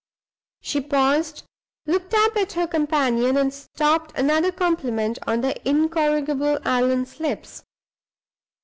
[0.61, 1.43] She paused,
[1.85, 7.63] looked up at her companion, and stopped another compliment on the incorrigible Allan's lips.